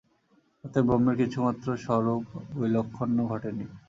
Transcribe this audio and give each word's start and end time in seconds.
তাতে 0.61 0.79
ব্রহ্মের 0.81 1.15
কিছুমাত্র 1.21 1.67
স্বরূপ-বৈলক্ষণ্য 1.77 3.17
ঘটেনি। 3.27 3.65